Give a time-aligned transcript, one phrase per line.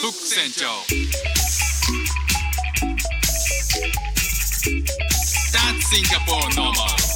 [0.00, 0.64] フック船長。
[5.52, 7.10] That's Singapore normal.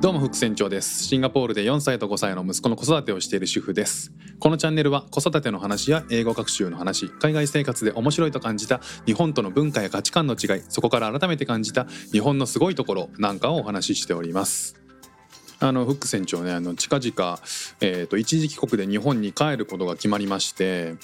[0.00, 1.04] どうも副船長です。
[1.04, 4.10] シンガポールで4歳と5歳の息子の子育てをしている主婦です。
[4.48, 14.80] このチャンネルは子育ての話や英語学習の話海外生活で面白いと感じた日本との文化や価値観の違いそこから改めて感じた日本のすごいところなんかをお話ししております。
[15.60, 17.38] あのフック船長ねあの近々、
[17.82, 20.94] えー、と一時帰国で日本に帰ることが決まりまして、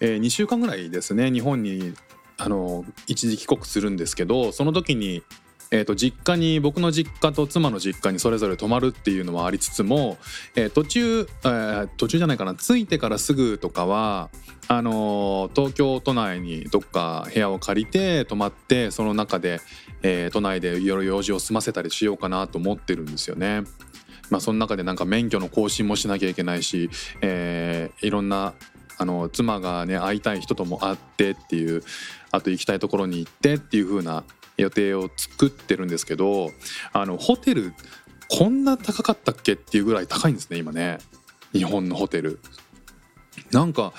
[0.00, 1.94] え2週間ぐらいですね日本に
[2.36, 5.22] あの一時帰国するんですけどその時に
[5.72, 10.18] えー、と実家に僕の実家と妻の実家にそれぞれ泊まるっていうのはありつつも、
[10.54, 14.28] えー途中、えー途中じゃないかな着いてからすぐとかは
[14.68, 19.60] あのー東京都内にどっか部屋を借りて泊まってその中で、
[20.02, 23.62] えー都内でいろいろ用事を済ませたりしようかなと思ってるんですよね。
[24.28, 26.90] まあ、その中でなんか免許の更新もしなきゃいけないし、
[27.22, 28.52] えーいろんな
[28.98, 31.82] あの妻がね会いたい人とも会ってっていう
[32.30, 34.24] あと行きたいところに行ってっていう風な
[34.56, 36.50] 予定を作ってるんですけど
[36.92, 37.74] あのホテル
[38.28, 40.98] こんな高かったっけっていうぐらい高いんですね今ね
[41.52, 42.38] 日本のホテル。
[43.50, 43.92] なんか、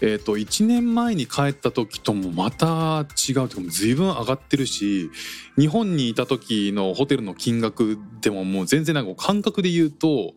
[0.00, 5.10] えー、と1年前に帰った時ともまた違うというかも随分上がってるし
[5.58, 10.34] 日本にいた時のホテルの金額でももう全然なんか感覚で言うと、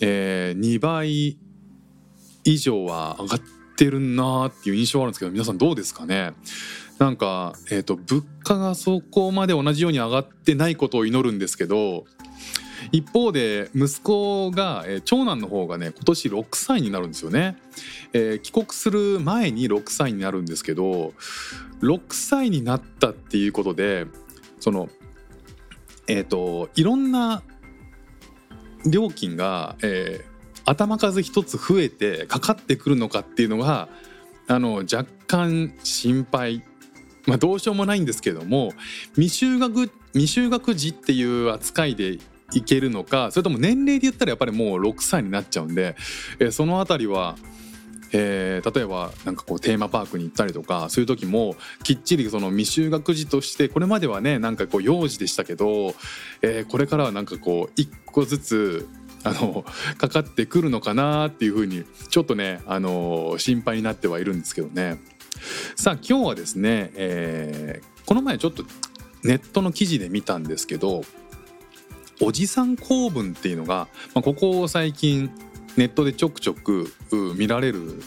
[0.00, 1.38] えー2倍
[2.44, 3.40] 以上は上がっ
[3.76, 6.32] てるなーっていう印象はあるんですけど皆さんどうですかね？
[6.98, 12.04] なんか、えー、と物価がそこまで同じように上がってないことを祈るんですけど
[12.92, 17.56] 一方で息子が、えー長男の方がね今年6歳になるんですよね、
[18.12, 21.12] えー帰国する前に6歳になるんですけど
[21.82, 24.06] 6歳になったっていうことで
[24.60, 24.88] その
[26.06, 27.42] えっ、といろんな
[28.86, 30.38] 料金が、えー
[30.68, 33.88] 頭数一つ増えてかかってくるのかっていうのが
[34.48, 36.62] あの若干心配
[37.28, 38.72] まあどうしようもないんですけども
[39.14, 42.18] 未就学未就学児っていう扱いで
[42.52, 45.94] いけるのかそれとも年齢で言ったらやっぱりもう6歳になっちゃうんで、
[46.40, 47.36] えーそのあたりは、
[48.12, 55.94] えー例えばなんかこうテーマパークに行ったりとかそういう時もきっちりその未就学児としてこれまではねなんかこう幼児でしたけど、
[56.40, 58.88] えーこれからはなんかこう一個ずつ
[59.24, 59.64] あの
[59.98, 64.98] かかってくるのかなっていうふうにちょっとね、あの心配になってはいるんですけどね。
[65.76, 68.64] さあ今日はですね、えーこの前ちょっと
[69.22, 71.02] ネットの記事で見たんですけど
[72.22, 75.30] おじさん構文っていうのが、まあ、ここ最近
[75.76, 76.90] ネットでちょくちょく
[77.36, 78.00] 見られる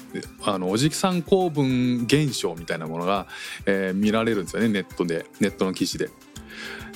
[0.43, 3.27] あのおじさん構文現象みたいなものが、
[3.67, 6.07] えー見られるんですよねネットでネットの記事で。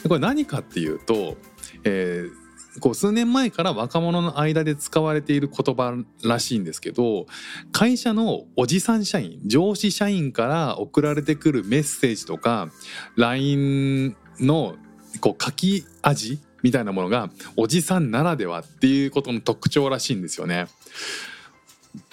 [0.02, 1.38] でこれ何かっていうと、
[1.84, 2.45] えー
[2.80, 7.26] こう数年前から若者の間で使われている言葉らしいんですけど
[7.72, 12.70] 会社のおじさん社員上司社員から送られてくるメッセージとか
[13.16, 14.76] LINE の
[15.22, 20.68] こう書き味みたいなものがおじさんならではっていうことの特徴らしいんですよね。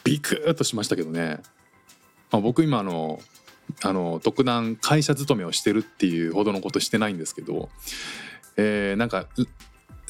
[0.04, 1.40] ビクッとしましたけどね、
[2.30, 3.20] まあ、僕今あの
[3.82, 7.70] あの特段会社勤めをしてるっていうほどのことしてないんですけど、
[8.56, 9.26] えーなんか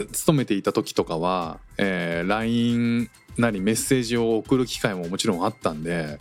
[0.07, 6.19] 勤めていた時とかは、えー LINE なりメッセージを送る機会ももちろんあったんで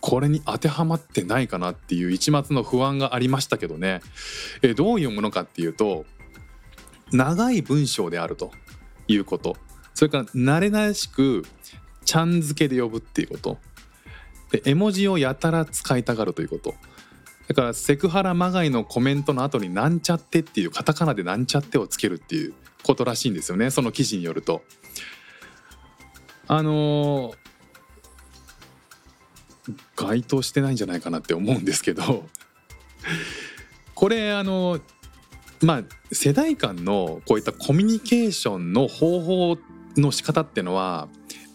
[0.00, 4.00] これに当てはまってないかなっていう一末の不安がありましたけどね、
[4.62, 6.04] えーどういうものかっていうと
[7.12, 8.50] 長い文章であると
[9.06, 9.56] いうこと。
[9.94, 11.44] それから慣れ慣れしく
[12.04, 13.58] ちゃん付けで呼ぶっていうこと。
[14.50, 16.74] で絵文字をやたら使いたがるということ。
[17.48, 22.54] だからセクハラまがいのコメントの後になんちゃってっていうカタカナでなんちゃってをつけるっていう。
[22.82, 24.62] ことらしいんですよねその記事によると。
[26.48, 27.34] あの
[29.96, 32.28] 該当してないんじゃないかなって思うんですけど
[33.94, 34.80] これあの
[35.62, 39.58] まあ世代間のこういったコミュニケーションの方法
[39.96, 41.08] の仕方ってのは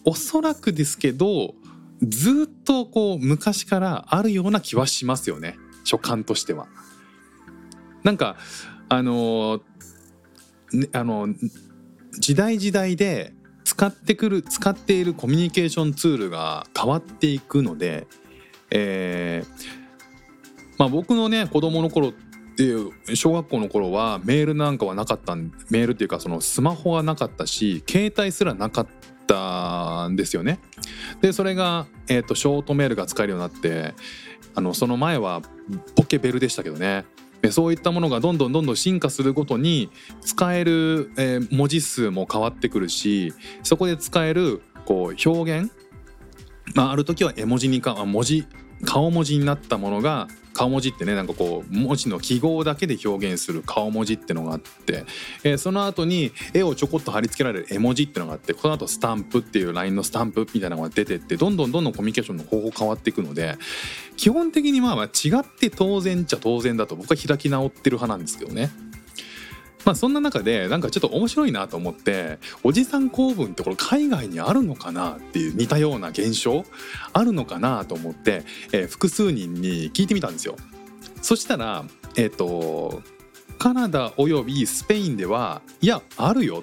[0.04, 1.54] おそらくですけど
[2.02, 6.66] ずっとこう昔からあるような気はしますよね所感としては。
[8.04, 8.36] なんか
[8.88, 9.60] あの
[10.72, 11.28] ねあの
[12.18, 13.32] 時代時代で
[13.64, 18.06] 使ってくる使っているコミュニケーションツールが変わっていくので、
[18.70, 19.78] えー
[20.78, 22.12] まあ、僕のね子供の頃っ
[22.56, 28.86] ていう小学校の頃はメールなんかはなかったメールっていうかそのスマホはなかったし携帯すらなかっ
[29.26, 30.58] たんですよね。
[31.20, 33.94] でそれが、えー、とショートメールが使えるようになって
[34.54, 35.42] あのその前は
[35.94, 37.04] ポケベルでしたけどね
[37.50, 39.90] そういったものがどんどんどんどん進化するごとに
[40.20, 43.32] 使える、え文字数も変わってくるし
[43.62, 45.72] そこで使えるこう表現、
[46.74, 48.46] まあ、ある時は絵文字にか文字
[48.84, 50.28] 顔文字になったものが
[50.58, 55.04] 顔文字ってねなんかこう文字の記号だけで表現する顔文字ってのがあって、
[55.44, 63.56] えーその後に絵をちょこっと貼り付けられる絵文字ってのがあってこの後スタンプっていう LINE のスタンプみたいなのが出てってどんどんどんどんコミュニケーションの方法変わっていくので
[64.16, 68.70] 基本的にまあまあ違って当然っちゃ当然だと僕は開き直ってる派なんですけどね。
[69.84, 76.64] まあそんな中でなんかちょっと面白いなと思っておじさん構文ってこれ海外にあるのかなっていう似たような現象
[77.12, 80.56] あるのかなと思って、えー複数人に聞いてみたんですよ。
[81.22, 81.84] そしたら
[82.16, 83.02] えっ、と
[83.58, 86.62] カナダおよびスペインではいやあるよ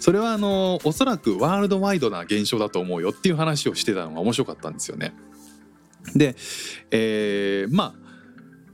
[0.00, 5.14] それはあのおそらくワールドワイドな現象だと思うよっていう話をしてたのが面白かったんですよね。
[6.14, 6.36] で、
[6.90, 8.04] えーまあ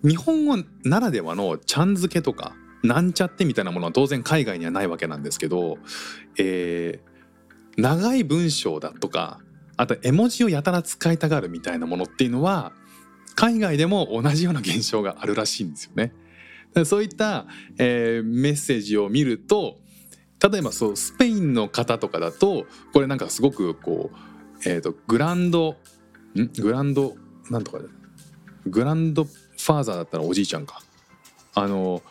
[0.02, 5.78] 日本語ならではのちゃん付けとかなんちゃってみたいなものは当然海外にはないわけなんですけど、
[6.38, 7.10] えー
[7.76, 9.40] 長い文章だとか
[9.76, 12.72] あと絵文字をやたら使いたがるみたいなものっていうのは
[13.36, 16.12] 海外でも同じような現象があるらしいんですよね。
[16.84, 17.46] そういった、
[17.78, 19.78] えーメッセージを見ると
[20.50, 25.76] 例えばそうスペインの方とかだとこれなんかすごくこう、えー、とグランド
[26.34, 26.50] ん？
[26.60, 27.14] グランド
[27.50, 27.78] なんとか
[28.66, 30.82] グランドファーザーだったらおじいちゃんか。
[31.54, 32.02] あの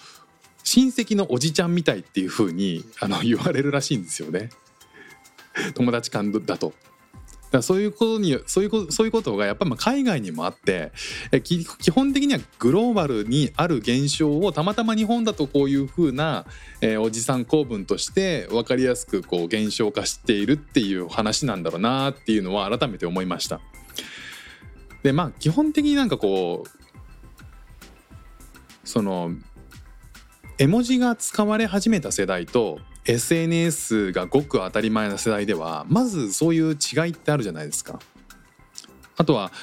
[0.69, 4.51] 親戚のおじちゃんみたいっていう風にあの 言われるらしいんですよね
[5.73, 6.67] 友達間だと。
[6.67, 10.91] だからそういうことにそういうことそういうことがやっぱりま海外にもあって
[11.31, 16.45] えき基本的にはグローバルにある現象をたまたま日本だとこういう風な、
[16.81, 23.59] えーおじさん構文として分かりやすくこう現象化しているっていう話なんだろうなっていうのは改めて思いました。
[25.01, 26.79] でまあ基本的になんかこう
[28.89, 29.31] その
[30.59, 37.97] 絵文字が使われ始めた世代と SNS がごく当たり前な世代ではまずそういう違いってあるじゃないですか。
[39.15, 39.53] あとは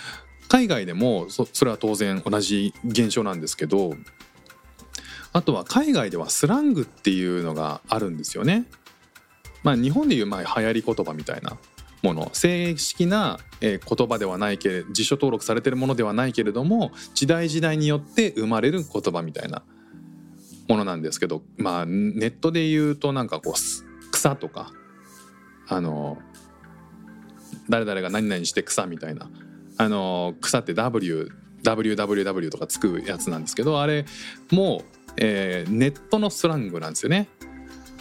[0.49, 3.95] 海外でもそれは当然同じ現象なんですけど
[5.35, 8.65] あとは海外ではスラングっていうのがあるんですよね。
[9.63, 11.59] まあ、日本でいうまあ流行り言葉みたいな
[12.03, 13.79] もの正式な言
[14.09, 19.63] 葉ではないけれ辞書登録されてるものではないけれども時代時代によって生まれる言葉みたいな
[20.69, 24.73] ものなんですけどまあネットで言うとなんかこう草とか
[25.69, 26.19] あの
[27.69, 29.29] 誰々が何々して草みたいな
[29.79, 31.31] あの草って W
[31.63, 34.05] WWW とかつくやつなんですけどあれ
[34.53, 34.83] も、
[35.17, 37.29] えーネットのスラングなんですよね。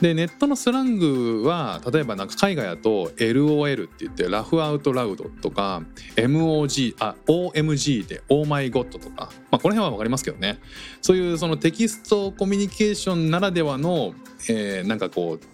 [0.02, 5.84] でネットのスラングは例えばなんか海外だと LOL って言ってラフアウトラウドとか
[6.18, 10.60] MOG あ OMG で Oh my god とか、まあ、この辺は分かりますけどね。
[11.02, 14.14] そういうそのテキストコミュニケーションならではの、
[14.50, 15.46] えーなんかこう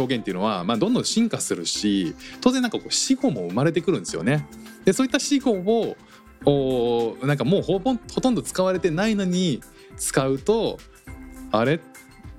[0.00, 4.46] 表現っていうのは、まあ、どんどん進化するし当然なんかこう死語も生まれてくるんですよね。
[4.84, 5.96] でそういった死語を
[6.44, 9.60] おなんかもうほぼほとんど使われてないのに
[9.96, 10.78] 使うと
[11.50, 11.80] あれ？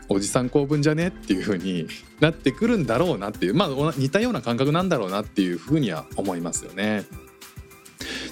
[0.09, 1.07] おじさん構文じゃね？
[1.07, 1.87] っていう風に
[2.19, 7.05] なってくるんだろうなっていうまあ似たような感覚なんだろうなっていう風には思いますよね。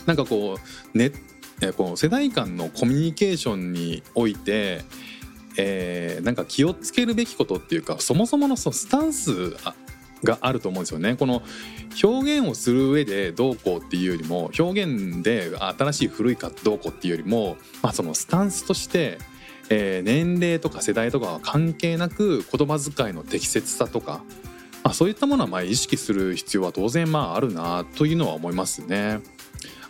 [0.06, 0.58] なんかこ
[0.94, 1.12] うね
[1.62, 4.84] えこう世代間のコミュニケーションにおいて、
[5.58, 9.56] えーなんか気をつけるべきことっていうかそもそものそのスタンス
[10.24, 11.16] があると思うんですよね。
[11.16, 11.44] この
[12.04, 19.18] 表現をする上でどうこうっていうよりも表現で新しい古いかどうこうっていうよりも、まあ、そのスタンスとして、
[19.70, 24.24] えー年齢とか世代とかは関係なく言葉遣いの適切さとか、
[24.84, 29.22] まあ、そういったものはま意識する必要は当然まああるなというのは思いますね。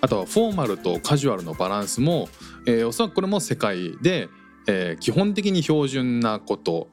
[0.02, 2.30] あとはフォーマルとカジュアルのバランスも、
[2.68, 4.30] えーおそらくこれも世界で、
[4.68, 6.90] えー基本的に標準なこと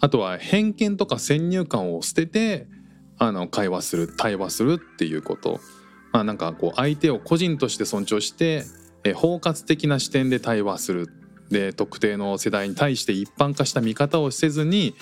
[0.00, 2.66] あとは偏見とか先入観を捨てて
[3.18, 5.60] あの会話する対話するっていうこと、
[6.12, 8.64] まあ、なんかこう相手を個人として尊重して、
[9.04, 11.08] えー包括的な視点で対話する
[11.50, 14.94] で特定の世代に対して一般化した見方をせずに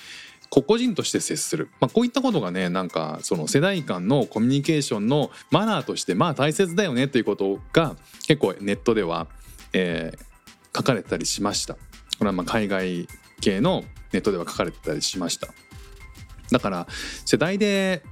[0.50, 7.96] 個々人として接する、まあ、こういったことがねなんかその世代間のコミュニケーションのマナーとしてまあ大切だよねということが
[8.26, 9.26] 結構ネットでは、
[9.72, 10.34] えー
[10.76, 11.74] 書かれてたりしました。
[11.74, 11.80] こ
[12.22, 13.06] れはまあ海外
[13.40, 15.48] 系のネットでは書かれてたりしました。
[16.50, 16.86] だから
[17.24, 18.02] 世代で、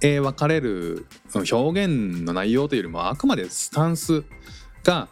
[0.00, 4.24] えー分かれる表現の内容というよりもあくまでスタンス
[4.84, 5.08] が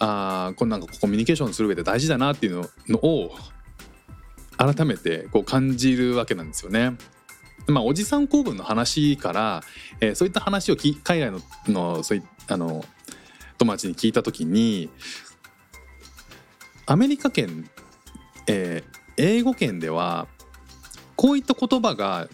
[0.00, 3.30] あこなんかコミュニケーションする上で大事だなっていうののを
[4.56, 6.96] 改めてこう感じるわけなんですよね。
[7.68, 9.62] まあ、おじさん公文の話から、
[10.00, 12.84] えーそういった話をき海外ののそういあの
[13.58, 14.88] 友達に聞いた時に
[16.86, 17.70] アメリカ圏、
[18.46, 20.28] えー英語圏では
[21.14, 22.28] こういった言葉が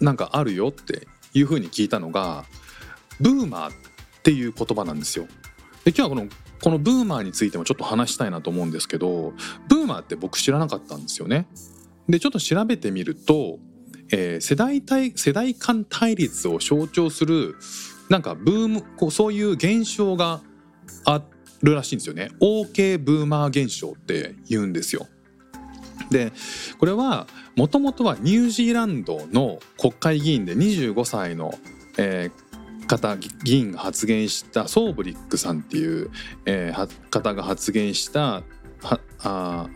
[0.00, 2.44] なんかあるよっていうふうに聞いたのが
[3.20, 3.72] ブーマーっ
[4.22, 5.26] ていう言葉なんですよ。
[5.84, 6.28] で今日はこの
[6.62, 9.32] このブーマーについてもちょっと話したいなと思うんですけど
[9.68, 11.46] ブーマーって僕知らなかったんですよね。
[12.08, 13.58] でちょっと調べてみると、
[14.10, 17.56] えー世代対世代間対立を象徴する
[18.08, 20.40] なんかブームこうそういう現象が
[21.04, 21.22] あ
[21.62, 22.30] るらしいんですよね。
[22.40, 25.06] OK ブーマー現象って言うんですよ。
[26.10, 26.32] で
[26.78, 31.54] これはもともとはニュージーランドの国会議員で25歳の、
[31.98, 32.47] えー
[32.88, 36.10] 方議員が発言したソーブリックさんっていう、
[36.46, 38.42] えー方が発言した
[38.82, 39.68] はあ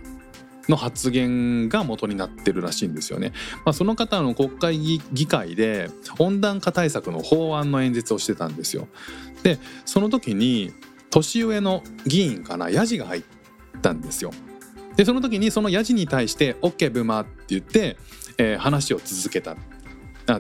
[0.69, 3.33] の発言が元になってるらしいんですよね。
[3.65, 8.89] まあ、その方の国会議議会で温暖化対策の法案の演説をしてたんですよ。
[9.43, 10.73] でその時に
[11.11, 13.23] 年上の議員からヤジが入っ
[13.83, 14.33] たんですよ。
[14.97, 17.97] でその時にそのヤジに対して「OK ブーマ」って言って、
[18.39, 19.57] えー話を続けたあ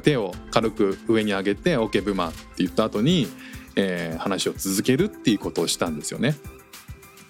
[0.02, 3.28] 手を軽く上に上げて「OK ブーマー」って言った後に、
[3.76, 6.36] えー話を続けるっていうことをしたんですよね。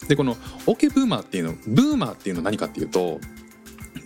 [0.08, 0.34] でこの
[0.66, 3.20] OK ブーマーっていうのブーマーっていうのは何かっていうと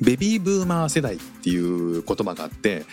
[0.00, 2.84] ベビーブーマー世代っていう言葉があって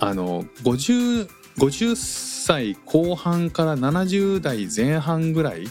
[0.00, 1.28] あの 50,
[1.58, 5.68] 50歳後半から70代前半ぐらい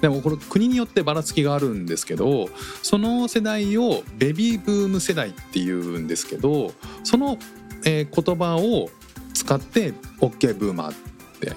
[0.00, 2.48] でもこれ国によってばらつきがあるんですけど
[2.82, 7.38] その世代をベビーブーム世代っていうんですけどその、
[7.86, 8.90] えー言葉を
[9.32, 10.94] 使って OK ブーマーっ
[11.40, 11.52] て、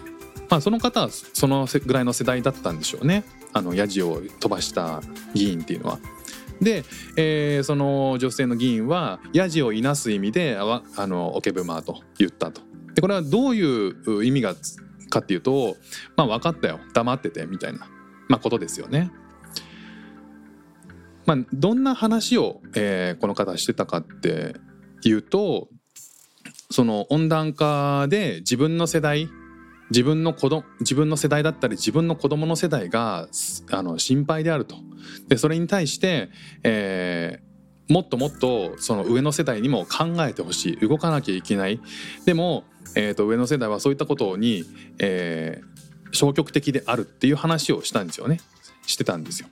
[0.49, 5.01] まあ、その方はそのぐらいの世代だったんでしょうねあのヤジを飛ばした
[5.33, 5.99] 議員っていうのは。
[6.61, 6.83] で、
[7.15, 12.61] えーその女性の議員はヤジをいなす意味であの OK ブーマーと言ったと。
[12.93, 14.55] でこれはどういう意味が
[15.09, 15.77] かっていうと
[16.15, 17.87] 「まあ分かったよ黙ってて」みたいな、
[18.27, 19.11] まあ、ことですよね。
[21.25, 24.55] まあ、どんな話を、えーこの方してたかって
[25.03, 25.69] いうと
[26.71, 29.29] その温暖化で自分の世代
[29.89, 33.27] 自分の子供自分の世代だったり自分の子供の世代が
[33.71, 34.75] あの心配であると
[35.27, 36.29] でそれに対して、
[36.63, 37.49] えー
[37.89, 41.81] もっともっとその上の世代にも考えてほしい動かなきゃいけない
[42.23, 44.63] でも、えー、と上の世代はそういったことに、
[44.99, 45.69] えー
[46.11, 48.39] 消極的であるっていう話をしたんですよね
[48.87, 49.47] してたんですよ。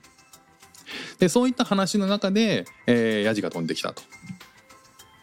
[1.20, 4.02] でそういった話の中で、えーヤジが飛んできたと。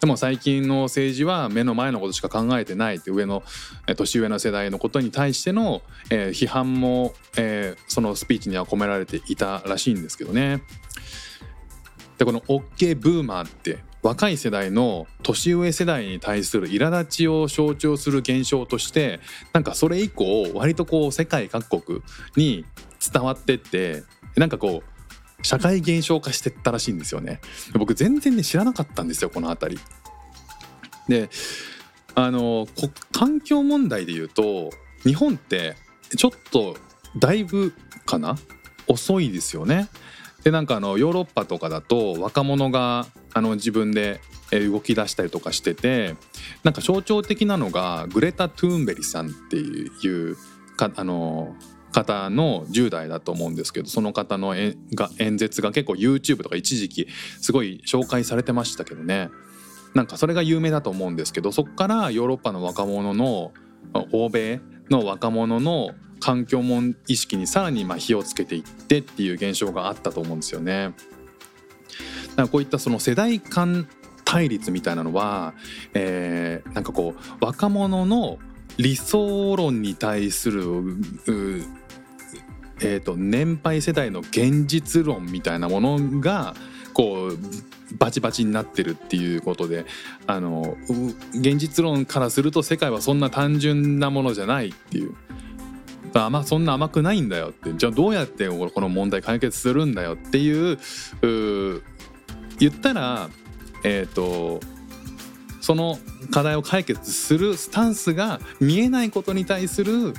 [0.06, 3.42] でも最近の政治は目の前のことしか考えてないって上の
[3.98, 5.82] 年上の世代のことに対しての、
[6.12, 10.62] え批判も、えそのスピーチには込められていたらしいんですけどね。
[12.20, 19.20] でこの OK ブーマーって若い世代の年上世代に対する苛立ちを象徴する現象として
[19.54, 22.02] なんかそれ以降割とこう世界各国
[22.36, 22.64] に
[23.12, 24.04] 伝わってって
[24.38, 24.95] なんかこう
[25.46, 27.40] 社会現象化してったらしいんですよね。
[27.74, 29.82] 僕全然ね知らなかったんですよこの辺り。
[31.08, 31.30] で
[32.16, 32.68] あの
[33.12, 34.72] 環境問題で言うと
[35.04, 35.76] 日本って
[36.18, 36.78] ちょっと
[37.18, 37.74] だいぶ
[38.06, 38.38] かな？
[38.88, 39.88] 遅いですよね。
[40.44, 44.22] でなんかあのヨーロッパとかだと若者があの自分で
[44.52, 46.16] 動き出したりとかしてて
[46.64, 50.38] なんか象徴的なのがグレタ・トゥーンベリさんっていう
[50.78, 51.56] かあの
[51.96, 57.08] 方の10代だと思うんですけどその方の演が演説が結構 YouTube とか一時期
[57.40, 59.30] すごい紹介されてましたけどね
[59.94, 63.54] なんかそれが有名だと思うんですけどそこからヨーロッパの若者の
[64.12, 64.60] 欧米
[64.90, 70.94] の若者の環境問意識にさらにまあ火をつけていってっていう現象があったと思うんですよね。
[72.30, 73.88] だからこういったその世代間
[74.26, 75.54] 対立みたいなのは、
[75.94, 78.38] えーなんかこう若者の
[78.78, 80.64] 理想論に対する
[82.82, 86.56] えー、と年配世代の現実論みたいなものが
[86.94, 87.38] こう
[87.98, 89.86] バチバチになってるっていうことで
[90.28, 90.78] あの
[91.34, 95.16] 現実論からすると世界はそんな単純なものじゃないっていう。
[96.14, 100.80] あまそんな甘くないんだよってじゃあどうやってこの問題解決するんだよっていう
[101.24, 101.84] う
[102.58, 103.30] 言ったら
[103.84, 104.62] えっ、と
[105.66, 105.98] その
[106.30, 110.14] 課題を解決するスタンスが見えないことに対する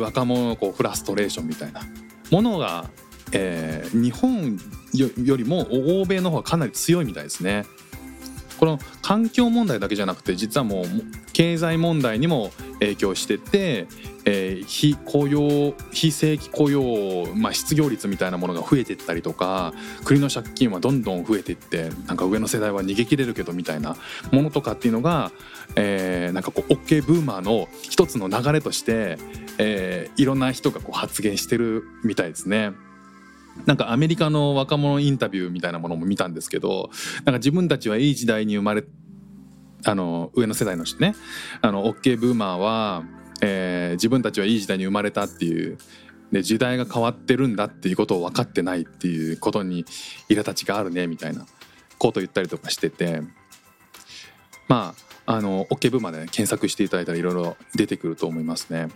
[0.00, 1.82] 若者のこうフラストレーションみたいな
[2.32, 2.90] ものが、
[3.30, 4.58] えー日本
[4.92, 5.68] よりも
[6.00, 7.64] 欧米の方がかなり強いみたいですね。
[8.58, 10.84] この環境問題だけじゃなくて実はもう
[11.32, 12.50] 経済問題にも
[12.80, 13.86] 影響してて、
[14.24, 19.72] えー非雇用非正規雇用、まあ、失業率みたいなものが増えていったりとか
[20.04, 23.96] 国の借金はどんどん増えていってなんか上の世代は逃げ切れるけどみたいな
[24.32, 25.32] ものとかっていうのが、
[25.76, 29.18] えーなんかこう OK ブーマーの一つの流れとして、
[29.58, 32.72] えーいろんな人がこう発言してるみたいですね。
[33.66, 38.84] なんかアメリカの若者インタビューみたいなものも見たんですけどなんか自分たちはいい時代に生まれ
[39.84, 41.14] あの上の世代の人ね
[41.60, 43.04] あの OK ブーマーは、
[43.42, 45.78] えー自分たちはいい時代に生まれたっていう
[46.32, 49.84] で時代が変わってるんだっていうことを分かってないっていうことに
[50.28, 51.46] 苛立ちがあるねみたいな
[51.98, 53.22] ことを言ったりとかしてて
[54.68, 54.94] ま
[55.26, 58.88] ああの OK ブーマーで、ね、検索していただいたらいろいろ出てくると思いますね。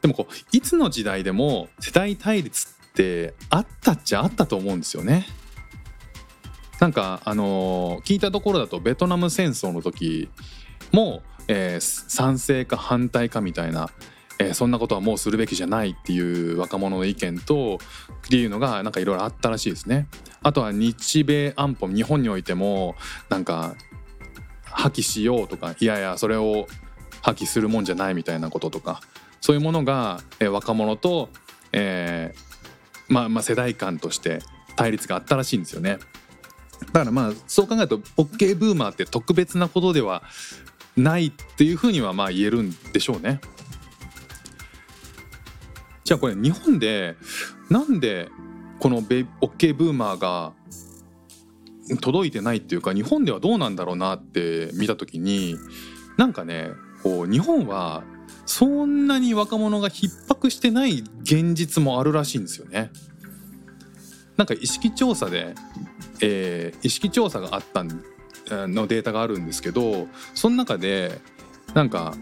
[0.00, 5.26] でもこういつの時代でも世代対立ってあったっちゃあったと思うんですよね。
[6.80, 10.28] なんかあの聞いたところだとベトナム戦争の時
[10.92, 13.90] も、え賛成か反対かみたいな、
[14.38, 17.80] えそんなことはもうするべきじゃないっていう若者の意見と
[18.26, 20.06] っていうのがなんかいろいろあったらしいですね。
[20.42, 22.94] あとは日米安保日本においても
[23.28, 23.74] なんか
[24.64, 26.68] 破棄しようとかいやいやそれを
[27.22, 29.00] 破棄するもんじゃないみたいなこととか
[29.40, 31.28] そういうものが、え若者と、
[31.72, 32.53] えー
[33.08, 34.40] まあ、まあ世代間として
[34.76, 35.98] 対立があったらしいんですよね。
[36.86, 40.22] だからまあそう考えると OK ブーマーって特別なことでは
[40.96, 43.40] ないっていうふうにはまあ言えるんでしょうね。
[46.04, 47.16] じゃあこれ日本で
[47.70, 48.28] なんで
[48.78, 50.52] このベ OK ブーマーが
[52.00, 55.56] 届いてないっていうか日本ではどうなんだろうなって見た時に
[56.16, 56.70] なんかね
[57.02, 58.04] こう日本は
[58.46, 62.90] そんなに若者が逼迫してない現実もあるらしいんですよね。
[64.36, 65.54] なんか意識調査で、
[66.20, 67.88] えー意識調査があったん
[68.50, 71.18] のデータがあるんですけどその中で
[71.72, 72.14] なんか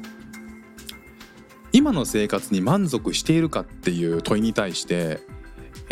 [1.72, 5.20] 今の生活に満足しているかっていう問いに対して、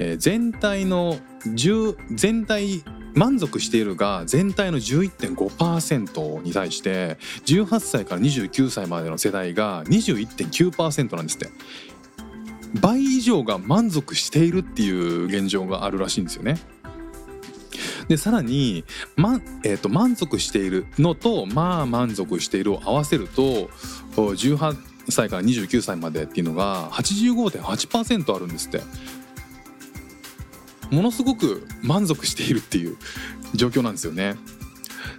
[0.01, 2.83] えー全体の10全体
[3.15, 11.49] 満足しているが全体の11.5%に対して18歳から29歳までの世代が21.9%なんですって
[12.81, 16.59] 倍以上が満足しているっていう現状があるらしいんですよね。
[18.09, 18.85] でさらに、
[19.17, 23.71] まえー、と満足しているのとまあ満足しているを合わせると
[24.17, 24.77] 18
[25.09, 28.81] 歳から29歳までっていうのが85.8%あるんですって
[30.91, 32.97] ものすごく満足しているっていう
[33.55, 34.37] 状況なんですよね。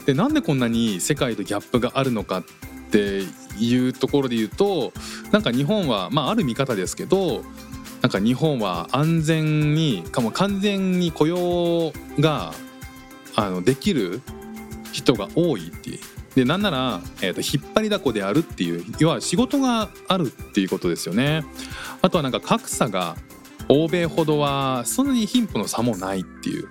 [0.05, 2.43] でなんでこんなに世界とギャップがあるのかっ
[2.91, 3.23] て
[3.59, 4.93] いうところで言うと
[5.31, 7.43] なんか日本はまあある見方ですけど
[8.01, 12.53] なんか日本は安全にかも完全に雇用が
[13.35, 14.21] あのできる
[14.91, 15.99] 人が多いっていう
[16.35, 21.43] でなんなら、えー、と引っ張りだこであるっていう要は仕事があるっていうことですよね。
[22.01, 23.17] あとはなんか格差が
[23.69, 26.67] 欧米ほどはそんなに貧富の差もないっていう。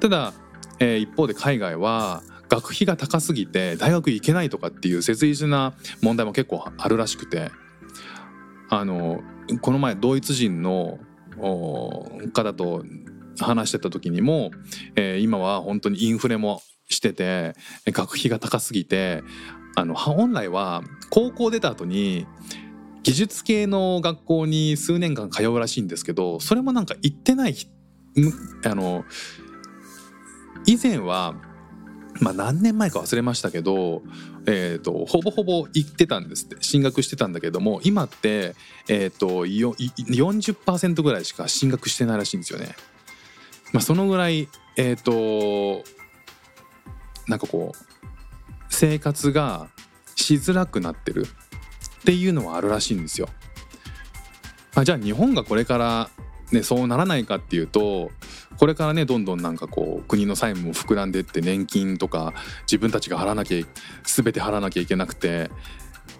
[0.00, 0.32] ただ、
[0.80, 7.50] えー一方で海外は学費が高すぎて大学行けないとかっていう切実な問題も結構あるらしくて
[8.68, 9.22] あの
[9.60, 10.98] この前ドイツ人の
[12.32, 12.84] 方と
[13.40, 14.50] 話してた時にも、
[14.96, 17.54] えー今は本当にインフレもしてて
[17.86, 19.22] 学費が高すぎて
[19.76, 22.26] あの本来は高校出た後に
[23.02, 27.56] 技術系の学校に数年間通うらしいんですけどそれもなんか行ってない
[28.64, 29.04] あの
[30.66, 31.34] 以前は
[32.20, 34.02] まあ何年前か忘れましたけど、
[34.46, 38.54] えー、とほぼほぼ行ってたんですって進学してたんだけども今って、
[38.88, 42.74] えー、とよ40%ぐらいしか進学してないらしいんですよね。
[43.72, 45.82] まあ、そのぐらいえっ、と
[47.26, 47.84] なんかこう
[48.68, 49.68] 生活が
[50.14, 51.26] しづらくなってる
[52.02, 53.28] っていうのはあるらしいんですよ。
[54.74, 56.10] あじゃあ日本がこれから、
[56.50, 58.10] ね、そうならないかっていうと
[58.58, 63.66] これからねどんどんなんかこう国の債務も膨らんでって年金とか自分たちが払わなきゃ
[64.04, 65.50] 全て払わなきゃいけなくて、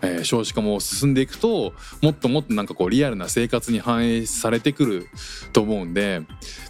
[0.02, 5.08] えー少子化も進んでいくともっともっとなんかこうリアルな生活に反映されてくる
[5.52, 6.22] と思うんで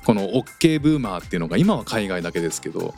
[0.04, 2.94] この OK ブーマーっていうのが今は海外だけですけど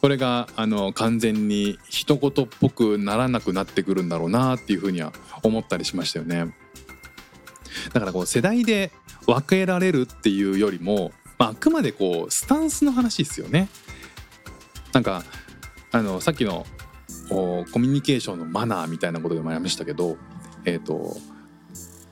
[0.00, 6.54] これがあの完全に一言っぽくならなくなってくるんだろうなっていうふうには思ったりしましたよね。
[7.92, 8.92] だからこう世代で
[9.26, 13.68] 分けられるっていうよりも、まあ、あくまでこうスタンスの話ですよね。
[14.92, 15.24] なんか
[15.90, 16.66] あのさっきの
[17.28, 20.16] コミュニケーションのマナーみたいなことでもありましたけど、
[20.64, 21.16] えー、と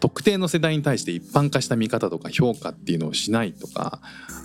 [0.00, 4.00] 特定の世代に対して一般化した見方とか評価っていうのをしないとか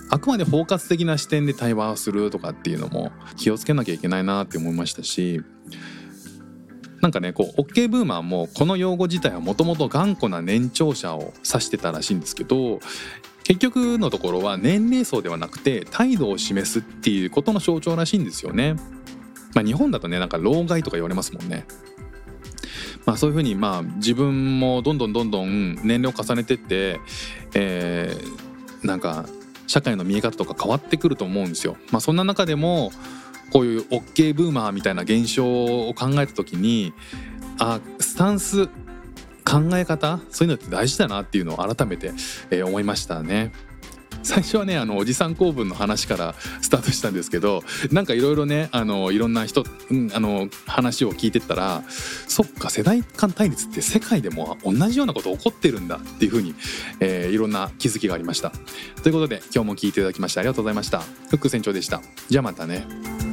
[0.08, 5.42] あくまで包括的な視点で対話をするとかっていうのも気をつけなきゃいけないなって思いましたし
[7.00, 12.78] なんかねこう OK ブーマーもこの用語自体はもともと頑固な年長者を指してたらしいんですけど
[13.42, 18.76] 結局のところは年齢層ではなくて態度を示すっていうことの象徴らしいんですよね。
[19.54, 21.66] まあ、日本だとねなんか老害とか言われますもんね。
[23.06, 27.00] まあ、そういうふうにまあ自分もどんどんどんどん年齢を重ねてって、
[27.54, 28.48] えー
[28.86, 29.26] なんか
[29.66, 31.76] 社会の見え方とか変わってくると思うんですよ。
[31.90, 32.90] まあ、そんな中でも
[33.52, 35.44] こういう OK ブーマーみたいな現象
[35.88, 36.92] を考えた時に
[37.58, 38.66] あスタンス
[39.44, 42.12] 考え方そういうのって大事だなっていうのを改めて、
[42.50, 43.52] えー思いましたね。
[44.22, 56.54] 最初はねあのおじさん公文の話からスタートしたんですけどなんかいろいろねあのいろんな人、うん、あの話を聞いてったらそっか世代間対立って世界でも同じようなこと起こってるんだっていうふうに、
[57.00, 58.50] えーいろんな気づきがありました。
[59.02, 61.00] ということで今日も聞いていただきましてありがとうございました。
[61.00, 62.02] フック船長でした。
[62.28, 63.27] じゃあまたね。